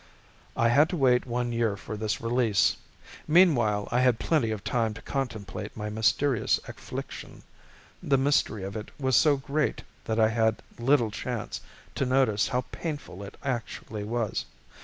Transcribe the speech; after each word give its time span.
I 0.57 0.69
had 0.69 0.89
to 0.89 0.97
wait 0.97 1.27
one 1.27 1.51
year 1.51 1.77
for 1.77 1.95
this 1.95 2.19
release. 2.19 2.75
Meanwhile 3.27 3.87
I 3.91 3.99
had 3.99 4.17
plenty 4.17 4.49
of 4.49 4.63
time 4.63 4.95
to 4.95 5.01
contemplate 5.03 5.77
my 5.77 5.91
mysterious 5.91 6.59
affliction; 6.67 7.43
the 8.01 8.17
mystery 8.17 8.63
of 8.63 8.75
it 8.75 8.89
was 8.99 9.15
so 9.15 9.37
great 9.37 9.83
that 10.05 10.19
I 10.19 10.29
had 10.29 10.63
little 10.79 11.11
chance 11.11 11.61
to 11.93 12.07
notice 12.07 12.47
how 12.47 12.61
painful 12.71 13.21
it 13.21 13.37
actually 13.43 14.03
was. 14.03 14.45